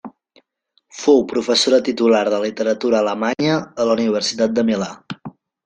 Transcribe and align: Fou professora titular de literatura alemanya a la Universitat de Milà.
Fou 1.01 1.21
professora 1.33 1.81
titular 1.89 2.23
de 2.37 2.41
literatura 2.47 2.99
alemanya 3.03 3.61
a 3.85 3.89
la 3.91 3.99
Universitat 4.01 4.59
de 4.59 4.69
Milà. 4.73 4.93